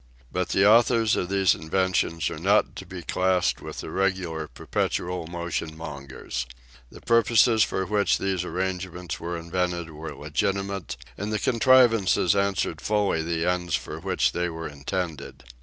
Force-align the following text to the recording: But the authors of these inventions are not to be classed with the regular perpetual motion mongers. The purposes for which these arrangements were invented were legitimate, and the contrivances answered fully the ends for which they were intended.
But 0.31 0.49
the 0.49 0.65
authors 0.67 1.15
of 1.15 1.29
these 1.29 1.53
inventions 1.53 2.31
are 2.31 2.39
not 2.39 2.75
to 2.77 2.87
be 2.87 3.03
classed 3.03 3.61
with 3.61 3.81
the 3.81 3.91
regular 3.91 4.47
perpetual 4.47 5.27
motion 5.27 5.77
mongers. 5.77 6.47
The 6.91 7.01
purposes 7.01 7.61
for 7.63 7.85
which 7.85 8.17
these 8.17 8.43
arrangements 8.43 9.19
were 9.19 9.37
invented 9.37 9.91
were 9.91 10.15
legitimate, 10.15 10.97
and 11.19 11.31
the 11.31 11.37
contrivances 11.37 12.35
answered 12.35 12.81
fully 12.81 13.21
the 13.21 13.45
ends 13.45 13.75
for 13.75 13.99
which 13.99 14.31
they 14.31 14.49
were 14.49 14.67
intended. 14.67 15.43